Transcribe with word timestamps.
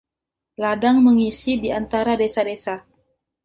Ladang 0.63 0.97
mengisi 1.05 1.53
di 1.63 1.69
antara 1.79 2.13
desa-desa. 2.21 2.75